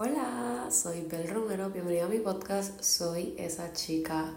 Hola, 0.00 0.68
soy 0.70 1.00
Bel 1.00 1.26
Romero, 1.26 1.70
bienvenido 1.70 2.06
a 2.06 2.08
mi 2.08 2.20
podcast, 2.20 2.80
soy 2.80 3.34
esa 3.36 3.72
chica 3.72 4.32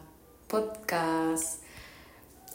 podcast. 0.47 1.61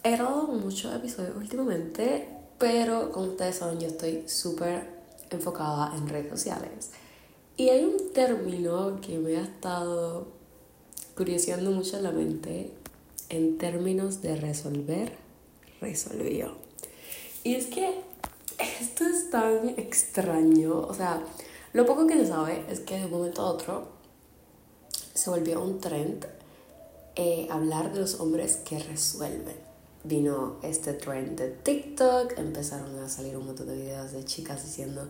He 0.02 0.10
grabado 0.10 0.48
muchos 0.48 0.92
episodios 0.92 1.36
últimamente, 1.36 2.28
pero 2.58 3.12
como 3.12 3.26
ustedes 3.26 3.58
saben 3.58 3.78
yo 3.78 3.86
estoy 3.86 4.24
súper 4.28 4.88
enfocada 5.30 5.96
en 5.96 6.08
redes 6.08 6.30
sociales. 6.30 6.90
Y 7.56 7.68
hay 7.68 7.84
un 7.84 8.12
término 8.12 9.00
que 9.00 9.18
me 9.18 9.36
ha 9.36 9.42
estado 9.42 10.26
curioseando 11.16 11.70
mucho 11.70 12.00
la 12.00 12.10
mente 12.10 12.72
en 13.28 13.56
términos 13.56 14.20
de 14.20 14.34
resolver, 14.34 15.12
resolvió. 15.80 16.56
Y 17.44 17.54
es 17.54 17.66
que 17.66 18.00
esto 18.80 19.04
es 19.04 19.30
tan 19.30 19.68
extraño, 19.78 20.80
o 20.80 20.92
sea, 20.92 21.22
lo 21.76 21.84
poco 21.84 22.06
que 22.06 22.14
se 22.14 22.26
sabe 22.26 22.64
es 22.70 22.80
que 22.80 22.98
de 22.98 23.04
un 23.04 23.10
momento 23.10 23.42
a 23.42 23.50
otro 23.50 23.86
se 25.12 25.28
volvió 25.28 25.62
un 25.62 25.78
trend 25.78 26.26
eh, 27.16 27.48
hablar 27.50 27.92
de 27.92 28.00
los 28.00 28.18
hombres 28.18 28.56
que 28.56 28.78
resuelven. 28.78 29.56
Vino 30.02 30.56
este 30.62 30.94
trend 30.94 31.38
de 31.38 31.50
TikTok, 31.50 32.38
empezaron 32.38 32.98
a 33.00 33.10
salir 33.10 33.36
un 33.36 33.44
montón 33.44 33.66
de 33.66 33.76
videos 33.76 34.12
de 34.12 34.24
chicas 34.24 34.64
diciendo 34.64 35.06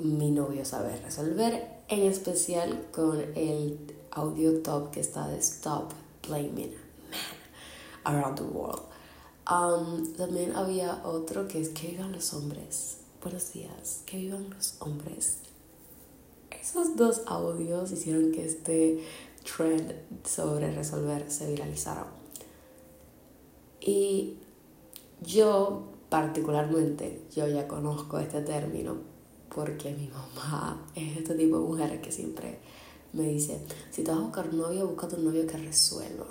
mi 0.00 0.30
novio 0.30 0.66
sabe 0.66 0.94
resolver, 0.98 1.66
en 1.88 2.02
especial 2.02 2.88
con 2.92 3.18
el 3.34 3.78
audio 4.10 4.60
top 4.60 4.90
que 4.90 5.00
está 5.00 5.26
de 5.28 5.38
Stop 5.38 5.94
Blaming 6.28 6.74
Men 7.10 7.20
Around 8.04 8.36
the 8.36 8.44
World. 8.44 8.82
Um, 9.50 10.12
también 10.12 10.54
había 10.56 11.00
otro 11.06 11.48
que 11.48 11.58
es 11.58 11.70
que 11.70 11.88
vivan 11.88 12.12
los 12.12 12.34
hombres. 12.34 12.98
Buenos 13.22 13.54
días, 13.54 14.02
que 14.04 14.18
vivan 14.18 14.50
los 14.50 14.74
hombres 14.80 15.41
esos 16.62 16.96
dos 16.96 17.22
audios 17.26 17.90
hicieron 17.90 18.30
que 18.30 18.46
este 18.46 19.04
trend 19.44 19.92
sobre 20.24 20.72
resolver 20.72 21.28
se 21.28 21.50
viralizara. 21.50 22.06
Y 23.80 24.36
yo 25.20 25.88
particularmente, 26.08 27.26
yo 27.34 27.48
ya 27.48 27.66
conozco 27.66 28.18
este 28.18 28.42
término 28.42 28.96
porque 29.52 29.92
mi 29.92 30.08
mamá 30.08 30.86
es 30.94 31.18
este 31.18 31.34
tipo 31.34 31.58
de 31.58 31.66
mujer 31.66 32.00
que 32.00 32.12
siempre 32.12 32.60
me 33.12 33.24
dice, 33.24 33.60
si 33.90 34.04
te 34.04 34.10
vas 34.12 34.20
a 34.20 34.22
buscar 34.22 34.48
un 34.48 34.58
novio, 34.58 34.86
búscate 34.86 35.16
un 35.16 35.24
novio 35.24 35.46
que 35.46 35.58
resuelva. 35.58 36.26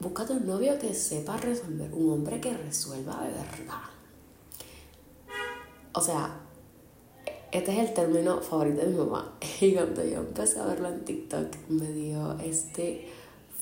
Búscate 0.00 0.34
un 0.34 0.46
novio 0.46 0.78
que 0.78 0.92
sepa 0.92 1.38
resolver, 1.38 1.92
un 1.94 2.12
hombre 2.12 2.40
que 2.40 2.54
resuelva 2.54 3.22
de 3.22 3.32
verdad. 3.32 3.82
O 5.94 6.00
sea, 6.00 6.43
este 7.54 7.70
es 7.70 7.88
el 7.88 7.94
término 7.94 8.40
favorito 8.40 8.80
de 8.80 8.88
mi 8.88 8.96
mamá. 8.96 9.32
Y 9.60 9.74
cuando 9.74 10.04
yo 10.04 10.18
empecé 10.18 10.58
a 10.58 10.66
verlo 10.66 10.88
en 10.88 11.04
TikTok, 11.04 11.46
me 11.68 11.90
dio 11.92 12.36
este 12.40 13.08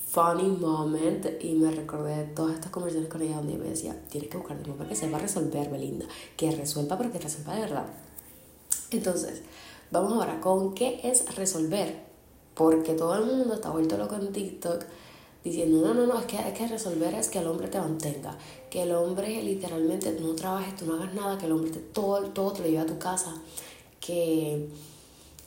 funny 0.09 0.49
moment 0.49 1.27
y 1.41 1.53
me 1.53 1.71
recordé 1.71 2.25
todas 2.35 2.55
estas 2.55 2.71
conversaciones 2.71 3.13
con 3.13 3.21
ella 3.21 3.37
donde 3.37 3.53
ella 3.53 3.63
me 3.63 3.69
decía, 3.69 3.95
tienes 4.11 4.31
que 4.31 4.39
buscar 4.39 4.57
un 4.57 4.71
hombre 4.71 4.89
que 4.89 4.97
sepa 4.97 5.19
resolver, 5.19 5.69
Belinda, 5.69 6.07
que 6.37 6.51
resuelva, 6.51 6.97
pero 6.97 7.13
que 7.13 7.19
resuelva 7.19 7.55
de 7.55 7.61
verdad. 7.61 7.87
Entonces, 8.91 9.43
vamos 9.91 10.15
ahora 10.15 10.41
con 10.41 10.75
qué 10.75 11.01
es 11.05 11.35
resolver. 11.37 12.11
Porque 12.55 12.95
todo 12.95 13.15
el 13.17 13.25
mundo 13.25 13.55
está 13.55 13.71
vuelto 13.71 13.97
loco 13.97 14.15
en 14.17 14.33
TikTok 14.33 14.85
diciendo, 15.45 15.87
no, 15.87 15.95
no, 15.95 16.07
no, 16.07 16.19
es 16.19 16.27
que, 16.27 16.37
es 16.37 16.53
que 16.53 16.67
resolver 16.67 17.15
es 17.15 17.29
que 17.29 17.39
el 17.39 17.47
hombre 17.47 17.69
te 17.69 17.79
mantenga, 17.79 18.37
que 18.71 18.83
el 18.83 18.93
hombre 18.93 19.43
literalmente 19.43 20.13
no 20.21 20.35
trabajes, 20.35 20.77
tú 20.77 20.87
no 20.87 20.95
hagas 20.95 21.15
nada, 21.15 21.37
que 21.39 21.47
el 21.47 21.53
hombre 21.53 21.71
te, 21.71 21.81
todo, 21.81 22.21
todo 22.31 22.53
te 22.53 22.61
lo 22.61 22.67
lleve 22.67 22.79
a 22.79 22.87
tu 22.87 22.99
casa 22.99 23.35
que, 24.05 24.69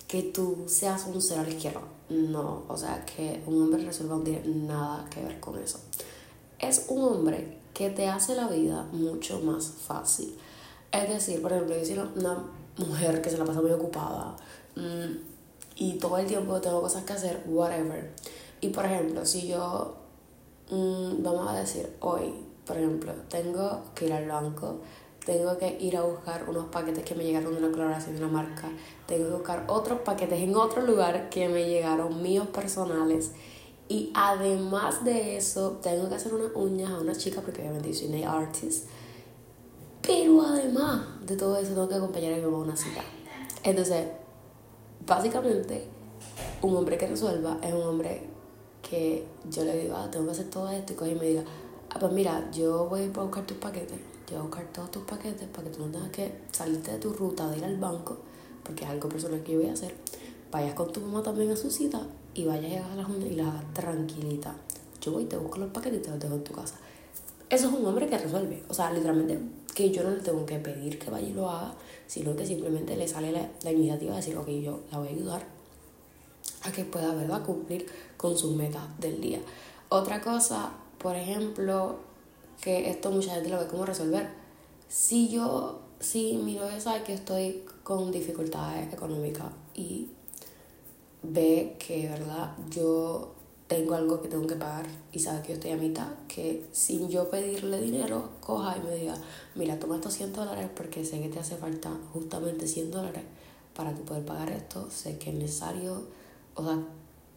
que 0.07 0.23
tú 0.23 0.63
seas 0.67 1.05
un 1.05 1.21
cero 1.21 1.41
a 1.41 1.43
la 1.43 1.49
izquierda. 1.49 1.81
No, 2.09 2.63
o 2.67 2.77
sea, 2.77 3.03
que 3.05 3.43
un 3.45 3.61
hombre 3.63 3.83
resuelva 3.83 4.15
no 4.15 4.21
tiene 4.21 4.47
nada 4.47 5.07
que 5.09 5.21
ver 5.21 5.39
con 5.39 5.59
eso. 5.59 5.79
Es 6.59 6.85
un 6.87 7.03
hombre 7.03 7.59
que 7.73 7.89
te 7.89 8.07
hace 8.07 8.35
la 8.35 8.47
vida 8.47 8.83
mucho 8.91 9.39
más 9.41 9.67
fácil. 9.67 10.35
Es 10.91 11.09
decir, 11.09 11.41
por 11.41 11.51
ejemplo, 11.51 11.75
yo 11.77 11.85
soy 11.85 11.99
una 12.15 12.43
mujer 12.77 13.21
que 13.21 13.29
se 13.29 13.37
la 13.37 13.45
pasa 13.45 13.61
muy 13.61 13.71
ocupada 13.71 14.35
mm, 14.75 15.17
y 15.75 15.93
todo 15.93 16.17
el 16.17 16.25
tiempo 16.25 16.61
tengo 16.61 16.81
cosas 16.81 17.03
que 17.03 17.13
hacer, 17.13 17.43
whatever. 17.47 18.13
Y 18.61 18.69
por 18.69 18.85
ejemplo, 18.85 19.25
si 19.25 19.47
yo, 19.47 19.95
mm, 20.69 21.21
vamos 21.21 21.49
a 21.49 21.59
decir, 21.59 21.89
hoy, 21.99 22.33
por 22.65 22.77
ejemplo, 22.77 23.13
tengo 23.29 23.81
que 23.93 24.05
ir 24.05 24.13
al 24.13 24.27
banco 24.27 24.79
tengo 25.25 25.57
que 25.57 25.77
ir 25.79 25.97
a 25.97 26.03
buscar 26.03 26.47
unos 26.47 26.67
paquetes 26.67 27.03
que 27.03 27.15
me 27.15 27.23
llegaron 27.23 27.53
de 27.53 27.59
una 27.59 27.71
colaboración 27.71 28.15
de 28.15 28.23
una 28.23 28.31
marca, 28.31 28.69
tengo 29.07 29.25
que 29.25 29.33
buscar 29.33 29.65
otros 29.67 30.01
paquetes 30.01 30.39
en 30.39 30.55
otro 30.55 30.83
lugar 30.83 31.29
que 31.29 31.49
me 31.49 31.67
llegaron 31.67 32.21
míos 32.21 32.47
personales. 32.47 33.31
Y 33.87 34.11
además 34.15 35.03
de 35.03 35.37
eso, 35.37 35.79
tengo 35.81 36.09
que 36.09 36.15
hacer 36.15 36.33
unas 36.33 36.51
uñas 36.55 36.91
a 36.91 36.99
una 36.99 37.15
chica 37.15 37.41
porque 37.41 37.61
obviamente 37.61 37.93
soy 37.93 38.09
nail 38.09 38.25
artist. 38.25 38.87
Pero 40.01 40.41
además 40.41 41.01
de 41.25 41.35
todo 41.35 41.57
eso, 41.57 41.73
tengo 41.73 41.89
que 41.89 41.95
acompañar 41.95 42.33
a 42.33 42.37
mi 42.37 42.43
mamá 42.43 42.57
a 42.57 42.61
una 42.61 42.75
cita. 42.75 43.01
Entonces, 43.63 44.07
básicamente, 45.05 45.87
un 46.61 46.75
hombre 46.75 46.97
que 46.97 47.07
resuelva 47.07 47.57
es 47.61 47.73
un 47.73 47.83
hombre 47.83 48.21
que 48.87 49.25
yo 49.49 49.63
le 49.63 49.77
digo, 49.77 49.95
ah, 49.95 50.09
tengo 50.11 50.25
que 50.25 50.31
hacer 50.31 50.49
todo 50.49 50.69
esto 50.69 50.93
y 50.93 50.95
coge 50.95 51.11
y 51.11 51.15
me 51.15 51.25
diga, 51.25 51.43
ah, 51.95 51.99
pues 51.99 52.11
mira, 52.13 52.51
yo 52.51 52.85
voy 52.85 53.03
a 53.03 53.07
buscar 53.07 53.45
tus 53.47 53.57
paquetes 53.57 53.99
yo 54.27 54.37
voy 54.37 54.39
a 54.39 54.41
buscar 54.47 54.73
todos 54.73 54.91
tus 54.91 55.03
paquetes 55.03 55.47
para 55.49 55.65
que 55.65 55.75
tú 55.75 55.85
no 55.85 55.91
tengas 55.91 56.09
que 56.09 56.31
salirte 56.51 56.91
de 56.91 56.97
tu 56.97 57.13
ruta 57.13 57.47
de 57.49 57.59
ir 57.59 57.65
al 57.65 57.77
banco, 57.77 58.17
porque 58.63 58.83
es 58.83 58.89
algo 58.89 59.07
personal 59.07 59.43
que 59.43 59.53
yo 59.53 59.59
voy 59.59 59.69
a 59.69 59.73
hacer. 59.73 59.95
Vayas 60.51 60.73
con 60.73 60.91
tu 60.91 60.99
mamá 61.01 61.21
también 61.21 61.51
a 61.51 61.55
su 61.55 61.69
cita 61.69 62.01
y 62.33 62.45
vayas 62.45 62.85
a 62.85 62.95
las 62.95 63.07
uñas 63.07 63.29
y 63.31 63.35
las 63.35 63.47
hagas 63.47 63.73
tranquilita. 63.73 64.55
Yo 64.99 65.11
voy, 65.11 65.25
te 65.25 65.37
busco 65.37 65.59
los 65.59 65.69
paquetes 65.69 65.99
y 65.99 66.01
te 66.01 66.09
los 66.09 66.19
dejo 66.19 66.33
en 66.35 66.43
tu 66.43 66.53
casa. 66.53 66.75
Eso 67.49 67.67
es 67.67 67.73
un 67.75 67.85
hombre 67.85 68.07
que 68.07 68.17
resuelve. 68.17 68.63
O 68.67 68.73
sea, 68.73 68.91
literalmente, 68.91 69.39
que 69.75 69.91
yo 69.91 70.03
no 70.03 70.09
le 70.09 70.21
tengo 70.21 70.43
que 70.45 70.57
pedir 70.57 70.97
que 70.97 71.11
vaya 71.11 71.27
y 71.27 71.33
lo 71.33 71.47
haga, 71.47 71.75
sino 72.07 72.35
que 72.35 72.47
simplemente 72.47 72.97
le 72.97 73.07
sale 73.07 73.31
la, 73.31 73.47
la 73.63 73.71
iniciativa 73.71 74.11
de 74.11 74.17
decir, 74.17 74.37
ok, 74.37 74.47
yo 74.47 74.79
la 74.91 74.97
voy 74.97 75.09
a 75.09 75.11
ayudar 75.11 75.45
a 76.63 76.71
que 76.71 76.83
pueda, 76.83 77.13
¿verdad?, 77.13 77.45
cumplir 77.45 77.85
con 78.17 78.35
sus 78.35 78.55
metas 78.55 78.83
del 78.99 79.21
día. 79.21 79.39
Otra 79.89 80.19
cosa, 80.19 80.71
por 81.05 81.15
ejemplo, 81.15 81.97
que 82.59 82.89
esto 82.89 83.11
mucha 83.11 83.35
gente 83.35 83.49
lo 83.49 83.59
ve 83.59 83.67
como 83.67 83.85
resolver. 83.85 84.27
Si 84.89 85.29
yo, 85.29 85.81
si 85.99 86.35
mi 86.37 86.55
novio 86.55 86.81
sabe 86.81 87.03
que 87.03 87.13
estoy 87.13 87.63
con 87.83 88.11
dificultades 88.11 88.91
económicas 88.91 89.51
y 89.75 90.07
ve 91.21 91.75
que, 91.77 92.09
¿verdad? 92.09 92.55
Yo 92.71 93.35
tengo 93.67 93.93
algo 93.93 94.19
que 94.19 94.29
tengo 94.29 94.47
que 94.47 94.55
pagar 94.55 94.87
y 95.11 95.19
sabe 95.19 95.43
que 95.43 95.49
yo 95.49 95.53
estoy 95.53 95.71
a 95.73 95.77
mitad, 95.77 96.07
que 96.27 96.65
sin 96.71 97.07
yo 97.07 97.29
pedirle 97.29 97.79
dinero, 97.79 98.31
coja 98.41 98.75
y 98.75 98.79
me 98.79 98.95
diga, 98.95 99.13
mira, 99.53 99.77
toma 99.77 99.97
estos 99.97 100.15
100 100.15 100.33
dólares 100.33 100.69
porque 100.75 101.05
sé 101.05 101.21
que 101.21 101.29
te 101.29 101.37
hace 101.37 101.55
falta 101.55 101.91
justamente 102.13 102.67
100 102.67 102.89
dólares 102.89 103.21
para 103.75 103.91
poder 103.91 104.25
pagar 104.25 104.49
esto, 104.49 104.89
sé 104.89 105.19
que 105.19 105.29
es 105.29 105.35
necesario, 105.35 106.01
o 106.55 106.63
sea, 106.63 106.79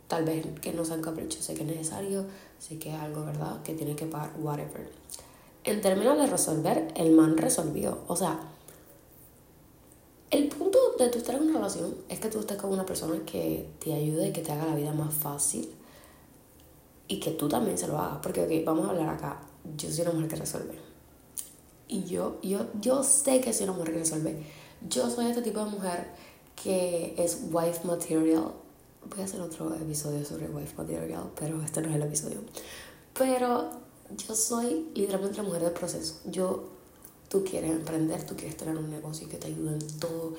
tal 0.08 0.24
vez 0.24 0.44
que 0.60 0.72
no 0.72 0.84
sea 0.84 0.96
un 0.96 1.02
capricho, 1.02 1.40
sé 1.40 1.54
que 1.54 1.62
es 1.62 1.68
necesario, 1.68 2.24
sé 2.58 2.78
que 2.78 2.92
es 2.92 3.00
algo, 3.00 3.24
¿verdad?, 3.24 3.62
que 3.62 3.74
tiene 3.74 3.94
que 3.94 4.06
pagar, 4.06 4.32
whatever. 4.38 4.90
En 5.64 5.80
términos 5.82 6.18
de 6.18 6.26
resolver, 6.26 6.92
el 6.96 7.12
man 7.12 7.36
resolvió. 7.36 7.98
O 8.08 8.16
sea, 8.16 8.40
el 10.30 10.48
punto 10.48 10.78
de 10.98 11.08
tú 11.08 11.18
estar 11.18 11.34
en 11.34 11.42
una 11.42 11.58
relación 11.58 11.94
es 12.08 12.20
que 12.20 12.28
tú 12.28 12.40
estés 12.40 12.56
con 12.56 12.72
una 12.72 12.86
persona 12.86 13.22
que 13.26 13.68
te 13.78 13.92
ayude 13.92 14.28
y 14.28 14.32
que 14.32 14.40
te 14.40 14.50
haga 14.50 14.64
la 14.64 14.74
vida 14.74 14.92
más 14.92 15.12
fácil 15.12 15.70
y 17.06 17.20
que 17.20 17.32
tú 17.32 17.48
también 17.48 17.76
se 17.76 17.86
lo 17.86 17.98
hagas. 17.98 18.18
Porque, 18.22 18.42
ok, 18.42 18.64
vamos 18.64 18.86
a 18.86 18.90
hablar 18.90 19.10
acá. 19.10 19.42
Yo 19.76 19.90
soy 19.90 20.02
una 20.02 20.12
mujer 20.12 20.28
que 20.28 20.36
resuelve. 20.36 20.78
Y 21.86 22.04
yo, 22.04 22.38
yo, 22.42 22.66
yo 22.80 23.02
sé 23.02 23.40
que 23.42 23.52
soy 23.52 23.64
una 23.64 23.74
mujer 23.74 23.92
que 23.92 23.98
resuelve. 24.00 24.42
Yo 24.88 25.10
soy 25.10 25.26
este 25.26 25.42
tipo 25.42 25.62
de 25.62 25.70
mujer 25.70 26.08
que 26.62 27.14
es 27.18 27.42
wife 27.50 27.86
material 27.86 28.52
Voy 29.10 29.20
a 29.20 29.24
hacer 29.24 29.40
otro 29.40 29.74
episodio 29.74 30.24
sobre 30.24 30.48
wife 30.48 30.74
material, 30.76 31.30
pero 31.38 31.62
este 31.62 31.80
no 31.80 31.88
es 31.88 31.96
el 31.96 32.02
episodio. 32.02 32.40
Pero 33.14 33.70
yo 34.16 34.34
soy 34.34 34.88
literalmente 34.94 35.38
la 35.38 35.42
mujer 35.44 35.62
del 35.62 35.72
proceso. 35.72 36.16
Yo, 36.26 36.64
tú 37.28 37.44
quieres 37.44 37.70
emprender, 37.70 38.24
tú 38.24 38.36
quieres 38.36 38.56
tener 38.56 38.76
un 38.76 38.90
negocio 38.90 39.28
que 39.28 39.36
te 39.36 39.48
ayude 39.48 39.74
en 39.74 39.98
todo. 39.98 40.34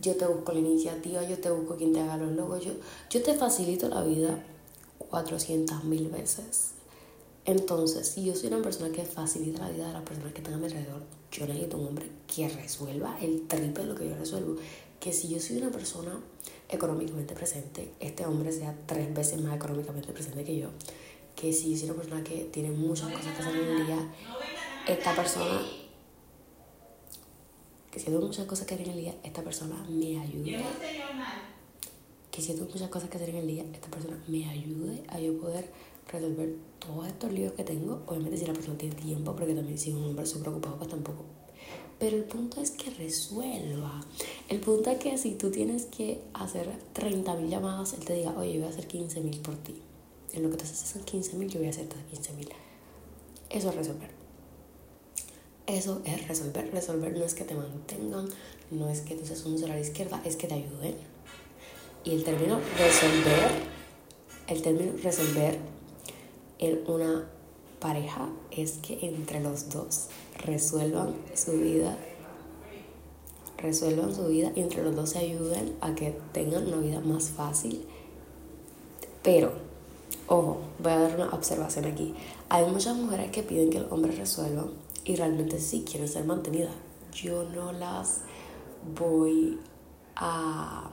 Yo 0.00 0.16
te 0.16 0.26
busco 0.26 0.52
la 0.52 0.60
iniciativa, 0.60 1.22
yo 1.22 1.38
te 1.38 1.50
busco 1.50 1.76
quien 1.76 1.92
te 1.92 2.00
haga 2.00 2.16
los 2.16 2.32
logos. 2.32 2.64
Yo, 2.64 2.72
yo 3.10 3.22
te 3.22 3.34
facilito 3.34 3.88
la 3.88 4.02
vida 4.02 4.44
400 4.98 5.84
mil 5.84 6.08
veces. 6.08 6.72
Entonces, 7.44 8.08
si 8.08 8.24
yo 8.24 8.34
soy 8.34 8.48
una 8.48 8.62
persona 8.62 8.90
que 8.90 9.04
facilita 9.04 9.62
la 9.62 9.70
vida 9.70 9.86
de 9.86 9.92
las 9.92 10.02
personas 10.02 10.32
que 10.32 10.38
están 10.38 10.54
a 10.54 10.56
mi 10.58 10.66
alrededor, 10.66 11.02
yo 11.40 11.46
necesito 11.46 11.76
un 11.76 11.88
hombre 11.88 12.06
que 12.34 12.48
resuelva 12.48 13.18
el 13.20 13.46
triple 13.46 13.84
de 13.84 13.88
lo 13.88 13.94
que 13.94 14.08
yo 14.08 14.16
resuelvo. 14.16 14.56
Que 15.00 15.12
si 15.12 15.28
yo 15.28 15.38
soy 15.40 15.58
una 15.58 15.70
persona 15.70 16.18
económicamente 16.68 17.34
presente, 17.34 17.92
este 18.00 18.24
hombre 18.24 18.50
sea 18.52 18.74
tres 18.86 19.12
veces 19.12 19.40
más 19.40 19.56
económicamente 19.56 20.12
presente 20.12 20.44
que 20.44 20.58
yo. 20.58 20.70
Que 21.34 21.52
si 21.52 21.72
yo 21.72 21.78
soy 21.78 21.90
una 21.90 21.98
persona 21.98 22.24
que 22.24 22.44
tiene 22.44 22.70
muchas 22.70 23.12
cosas 23.12 23.34
que 23.34 23.42
hacer 23.42 23.56
en 23.56 23.68
el 23.68 23.86
día, 23.86 24.14
esta 24.86 25.14
persona, 25.14 25.60
que 27.90 27.98
si 27.98 28.06
tengo 28.06 28.20
muchas 28.20 28.46
cosas 28.46 28.66
que 28.66 28.74
hacer 28.74 28.88
en 28.88 28.94
el 28.94 29.00
día, 29.00 29.14
esta 29.22 29.42
persona 29.42 29.84
me 29.88 30.18
ayuda. 30.18 30.62
que 32.30 32.42
si 32.42 32.52
tengo 32.52 32.66
muchas 32.66 32.88
cosas 32.88 33.10
que 33.10 33.16
hacer 33.16 33.30
en 33.30 33.36
el 33.36 33.46
día, 33.46 33.64
esta 33.72 33.88
persona 33.88 34.18
me 34.28 34.48
ayude 34.48 35.02
a 35.08 35.18
yo 35.20 35.38
poder 35.38 35.70
resolver 36.08 36.54
todos 36.78 37.06
estos 37.06 37.32
líos 37.32 37.52
que 37.52 37.64
tengo. 37.64 38.02
Obviamente 38.06 38.38
si 38.38 38.46
la 38.46 38.52
persona 38.52 38.78
tiene 38.78 38.94
tiempo, 38.94 39.34
porque 39.34 39.54
también 39.54 39.78
si 39.78 39.90
es 39.90 39.96
un 39.96 40.04
hombre 40.04 40.26
súper 40.26 40.48
ocupado, 40.50 40.76
pues 40.76 40.90
tampoco. 40.90 41.24
Pero 41.98 42.16
el 42.16 42.24
punto 42.24 42.60
es 42.60 42.70
que 42.70 42.90
resuelva. 42.90 44.04
El 44.48 44.60
punto 44.60 44.90
es 44.90 44.98
que 44.98 45.16
si 45.16 45.34
tú 45.34 45.50
tienes 45.50 45.86
que 45.86 46.20
hacer 46.34 46.68
30.000 46.94 47.48
llamadas, 47.48 47.94
él 47.94 48.04
te 48.04 48.14
diga, 48.14 48.34
oye, 48.36 48.54
yo 48.54 48.60
voy 48.60 48.68
a 48.68 48.70
hacer 48.70 48.86
15.000 48.86 49.40
por 49.40 49.56
ti. 49.56 49.80
En 50.32 50.42
lo 50.42 50.50
que 50.50 50.58
te 50.58 50.64
haces 50.64 50.78
son 50.78 51.04
15.000, 51.04 51.48
yo 51.48 51.58
voy 51.58 51.68
a 51.68 51.70
hacer 51.70 51.86
15.000. 51.88 52.48
Eso 53.48 53.70
es 53.70 53.74
resolver. 53.74 54.10
Eso 55.66 56.02
es 56.04 56.28
resolver. 56.28 56.70
Resolver 56.70 57.16
no 57.16 57.24
es 57.24 57.34
que 57.34 57.44
te 57.44 57.54
mantengan, 57.54 58.28
no 58.70 58.88
es 58.90 59.00
que 59.00 59.14
tú 59.14 59.24
seas 59.24 59.44
un 59.46 59.60
la 59.60 59.80
izquierda, 59.80 60.20
es 60.24 60.36
que 60.36 60.46
te 60.46 60.54
ayuden. 60.54 60.96
Y 62.04 62.10
el 62.10 62.24
término 62.24 62.60
resolver, 62.78 63.50
el 64.48 64.62
término 64.62 64.92
resolver 65.02 65.58
en 66.58 66.80
una 66.90 67.28
pareja 67.80 68.28
es 68.50 68.78
que 68.78 69.06
entre 69.06 69.40
los 69.40 69.68
dos 69.68 70.08
resuelvan 70.44 71.14
su 71.34 71.52
vida, 71.52 71.96
resuelvan 73.58 74.14
su 74.14 74.26
vida 74.26 74.52
y 74.54 74.60
entre 74.60 74.82
los 74.82 74.94
dos 74.94 75.10
se 75.10 75.18
ayuden 75.18 75.76
a 75.80 75.94
que 75.94 76.16
tengan 76.32 76.66
una 76.66 76.78
vida 76.78 77.00
más 77.00 77.30
fácil. 77.30 77.84
Pero, 79.22 79.52
ojo, 80.28 80.58
voy 80.78 80.92
a 80.92 80.98
dar 81.00 81.14
una 81.16 81.30
observación 81.30 81.84
aquí. 81.86 82.14
Hay 82.48 82.64
muchas 82.66 82.96
mujeres 82.96 83.30
que 83.30 83.42
piden 83.42 83.70
que 83.70 83.78
el 83.78 83.86
hombre 83.90 84.12
resuelva 84.12 84.66
y 85.04 85.16
realmente 85.16 85.60
sí 85.60 85.84
quieren 85.88 86.08
ser 86.08 86.24
mantenidas. 86.24 86.72
Yo 87.12 87.44
no 87.44 87.72
las 87.72 88.20
voy 88.98 89.58
a, 90.16 90.90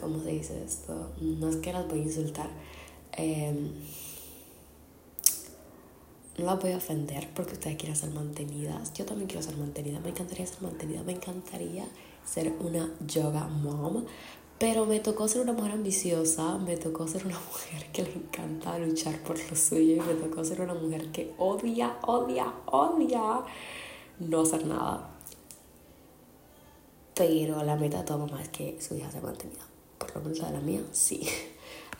¿cómo 0.00 0.22
se 0.22 0.30
dice 0.30 0.64
esto? 0.64 1.10
No 1.20 1.48
es 1.48 1.56
que 1.56 1.72
las 1.72 1.88
voy 1.88 2.00
a 2.00 2.02
insultar. 2.02 2.48
Eh, 3.16 3.70
no 6.38 6.44
las 6.44 6.60
voy 6.60 6.72
a 6.72 6.76
ofender 6.76 7.28
porque 7.34 7.54
ustedes 7.54 7.76
quieren 7.76 7.96
ser 7.96 8.10
mantenidas. 8.10 8.92
Yo 8.92 9.06
también 9.06 9.28
quiero 9.28 9.42
ser 9.42 9.56
mantenida. 9.56 10.00
Me 10.00 10.10
encantaría 10.10 10.46
ser 10.46 10.62
mantenida. 10.62 11.02
Me 11.02 11.12
encantaría 11.12 11.86
ser 12.24 12.52
una 12.60 12.90
yoga 13.06 13.46
mom. 13.46 14.04
Pero 14.58 14.86
me 14.86 15.00
tocó 15.00 15.28
ser 15.28 15.42
una 15.42 15.52
mujer 15.52 15.72
ambiciosa. 15.72 16.58
Me 16.58 16.76
tocó 16.76 17.08
ser 17.08 17.24
una 17.24 17.38
mujer 17.52 17.90
que 17.92 18.02
le 18.02 18.12
encanta 18.12 18.78
luchar 18.78 19.18
por 19.22 19.38
lo 19.38 19.56
suyo. 19.56 19.96
Y 19.96 20.00
me 20.00 20.14
tocó 20.14 20.44
ser 20.44 20.60
una 20.60 20.74
mujer 20.74 21.10
que 21.10 21.32
odia, 21.38 21.96
odia, 22.02 22.52
odia 22.66 23.42
no 24.18 24.42
hacer 24.42 24.66
nada. 24.66 25.10
Pero 27.14 27.62
la 27.64 27.76
meta 27.76 27.98
de 27.98 28.04
toda 28.04 28.26
mamá 28.26 28.42
es 28.42 28.50
que 28.50 28.80
su 28.80 28.94
hija 28.94 29.10
sea 29.10 29.22
mantenida. 29.22 29.64
Por 29.98 30.14
lo 30.14 30.20
menos 30.20 30.38
de 30.38 30.50
la 30.50 30.60
mía, 30.60 30.82
sí. 30.92 31.26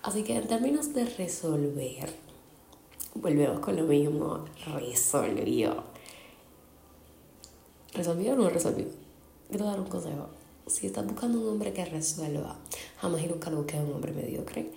Así 0.03 0.23
que 0.23 0.37
en 0.37 0.47
términos 0.47 0.93
de 0.93 1.07
resolver 1.07 2.27
volvemos 3.19 3.61
con 3.61 3.77
lo 3.77 3.85
mismo, 3.85 4.45
resolvió. 4.75 5.85
¿Resolvió 7.93 8.33
o 8.33 8.37
no 8.37 8.51
resolvió? 8.51 8.87
Quiero 9.49 9.67
dar 9.67 9.81
un 9.81 9.87
consejo. 9.87 10.29
Si 10.67 10.87
estás 10.87 11.07
buscando 11.07 11.41
un 11.41 11.49
hombre 11.49 11.73
que 11.73 11.85
resuelva, 11.85 12.57
jamás 12.99 13.23
y 13.23 13.29
nunca 13.29 13.51
lo 13.51 13.59
busques 13.59 13.81
un 13.81 13.93
hombre 13.93 14.13
mediocre. 14.13 14.71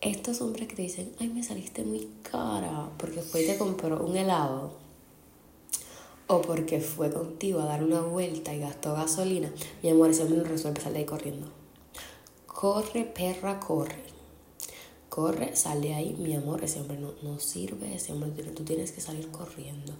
Estos 0.00 0.40
hombres 0.40 0.68
que 0.68 0.76
te 0.76 0.82
dicen, 0.82 1.12
ay, 1.18 1.28
me 1.28 1.42
saliste 1.42 1.84
muy 1.84 2.08
cara 2.22 2.88
porque 2.98 3.22
fue 3.22 3.42
y 3.42 3.46
te 3.46 3.58
compró 3.58 4.04
un 4.04 4.16
helado 4.16 4.72
o 6.28 6.40
porque 6.40 6.80
fue 6.80 7.12
contigo 7.12 7.60
a 7.60 7.66
dar 7.66 7.84
una 7.84 8.00
vuelta 8.00 8.54
y 8.54 8.60
gastó 8.60 8.94
gasolina, 8.94 9.52
mi 9.82 9.90
amor, 9.90 10.10
ese 10.10 10.22
hombre 10.22 10.38
no 10.38 10.44
resuelve, 10.44 10.80
sale 10.80 11.00
ahí 11.00 11.04
corriendo. 11.04 11.48
Corre, 12.46 13.04
perra, 13.04 13.60
corre 13.60 14.11
corre, 15.12 15.54
sale 15.54 15.92
ahí, 15.92 16.16
mi 16.18 16.34
amor, 16.34 16.64
ese 16.64 16.80
hombre 16.80 16.96
no, 16.96 17.12
no 17.22 17.38
sirve, 17.38 17.96
ese 17.96 18.14
hombre, 18.14 18.30
tú 18.30 18.64
tienes 18.64 18.92
que 18.92 19.02
salir 19.02 19.30
corriendo. 19.30 19.92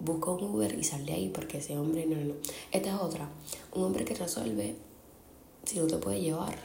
Busca 0.00 0.30
un 0.30 0.42
Uber 0.44 0.74
y 0.74 0.82
sale 0.84 1.12
ahí 1.12 1.28
porque 1.28 1.58
ese 1.58 1.76
hombre 1.76 2.06
no, 2.06 2.16
no. 2.16 2.32
Esta 2.72 2.94
es 2.94 2.98
otra. 2.98 3.28
Un 3.74 3.84
hombre 3.84 4.06
que 4.06 4.14
resuelve, 4.14 4.74
si 5.64 5.78
no 5.78 5.86
te 5.86 5.98
puede 5.98 6.22
llevar, 6.22 6.56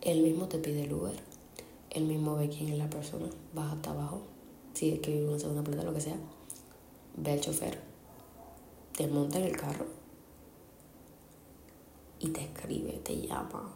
él 0.00 0.22
mismo 0.22 0.48
te 0.48 0.58
pide 0.58 0.82
el 0.86 0.92
Uber, 0.92 1.14
él 1.90 2.02
mismo 2.02 2.34
ve 2.34 2.48
quién 2.48 2.68
es 2.72 2.78
la 2.78 2.90
persona, 2.90 3.28
baja 3.54 3.76
hasta 3.76 3.92
abajo, 3.92 4.22
si 4.74 4.90
es 4.90 4.98
que 4.98 5.12
vive 5.12 5.22
en 5.22 5.28
una 5.28 5.38
segunda 5.38 5.62
planta, 5.62 5.84
lo 5.84 5.94
que 5.94 6.00
sea, 6.00 6.16
ve 7.16 7.30
al 7.30 7.40
chofer, 7.40 7.78
te 8.96 9.06
monta 9.06 9.38
en 9.38 9.44
el 9.44 9.56
carro 9.56 9.86
y 12.18 12.26
te 12.30 12.40
escribe, 12.40 13.00
te 13.04 13.20
llama 13.20 13.72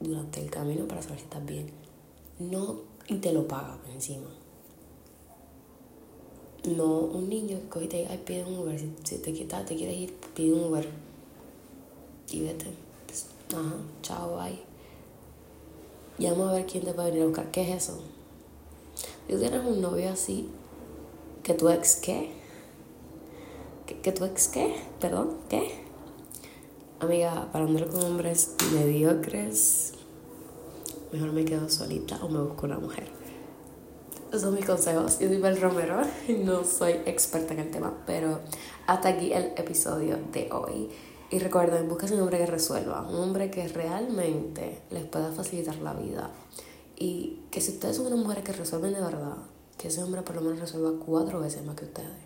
durante 0.00 0.42
el 0.42 0.50
camino 0.50 0.88
para 0.88 1.02
saber 1.02 1.20
si 1.20 1.24
estás 1.26 1.46
bien 1.46 1.85
no 2.38 2.80
y 3.08 3.16
te 3.16 3.32
lo 3.32 3.46
paga 3.46 3.78
encima. 3.92 4.28
No 6.64 6.98
un 6.98 7.28
niño 7.28 7.60
que 7.60 7.68
coge 7.68 7.84
y 7.84 7.88
te 7.88 7.96
diga, 7.98 8.10
ay, 8.10 8.22
pide 8.24 8.44
un 8.44 8.58
Uber, 8.58 8.78
si, 8.78 9.18
te, 9.18 9.32
quita, 9.32 9.64
te 9.64 9.76
quieres 9.76 9.96
ir, 9.96 10.14
pide 10.34 10.52
un 10.52 10.64
Uber 10.64 10.88
y 12.30 12.40
vete. 12.40 12.66
Pues, 13.06 13.26
ajá, 13.52 13.76
chao, 14.02 14.36
bye. 14.36 14.58
Llama 16.18 16.50
a 16.50 16.54
ver 16.54 16.66
quién 16.66 16.84
te 16.84 16.92
puede 16.92 17.10
venir 17.10 17.22
a 17.22 17.26
buscar. 17.26 17.50
¿Qué 17.50 17.62
es 17.62 17.84
eso? 17.84 18.00
Si 19.26 19.32
tú 19.32 19.38
tienes 19.38 19.64
un 19.64 19.80
novio 19.80 20.10
así, 20.10 20.48
que 21.42 21.54
tu 21.54 21.68
ex 21.68 21.96
qué? 21.96 22.30
¿Que, 23.86 24.00
que 24.00 24.10
tu 24.12 24.24
ex 24.24 24.48
qué? 24.48 24.74
Perdón, 24.98 25.36
¿qué? 25.48 25.86
Amiga, 26.98 27.48
para 27.52 27.66
andar 27.66 27.88
con 27.88 28.02
hombres 28.02 28.56
mediocres, 28.72 29.92
mejor 31.12 31.32
me 31.32 31.44
quedo 31.44 31.68
solita 31.68 32.18
o 32.22 32.28
me 32.28 32.40
busco 32.40 32.66
una 32.66 32.78
mujer. 32.78 33.08
Esos 34.28 34.42
son 34.42 34.54
mis 34.54 34.66
consejos. 34.66 35.18
Yo 35.18 35.28
soy 35.28 35.38
Bel 35.38 35.60
Romero 35.60 36.00
y 36.28 36.32
no 36.44 36.64
soy 36.64 36.92
experta 37.06 37.54
en 37.54 37.60
el 37.60 37.70
tema, 37.70 37.92
pero 38.06 38.40
hasta 38.86 39.08
aquí 39.08 39.32
el 39.32 39.52
episodio 39.56 40.18
de 40.32 40.50
hoy. 40.52 40.88
Y 41.30 41.38
recuerden, 41.38 41.88
busquen 41.88 42.14
un 42.14 42.20
hombre 42.20 42.38
que 42.38 42.46
resuelva, 42.46 43.02
un 43.08 43.16
hombre 43.16 43.50
que 43.50 43.66
realmente 43.68 44.82
les 44.90 45.04
pueda 45.04 45.32
facilitar 45.32 45.76
la 45.76 45.92
vida. 45.92 46.30
Y 46.96 47.42
que 47.50 47.60
si 47.60 47.72
ustedes 47.72 47.96
son 47.96 48.06
una 48.06 48.16
mujer 48.16 48.42
que 48.42 48.52
resuelven 48.52 48.94
de 48.94 49.00
verdad, 49.00 49.36
que 49.76 49.88
ese 49.88 50.02
hombre 50.02 50.22
por 50.22 50.36
lo 50.36 50.42
menos 50.42 50.60
resuelva 50.60 50.92
cuatro 51.04 51.40
veces 51.40 51.64
más 51.64 51.76
que 51.76 51.84
ustedes. 51.84 52.25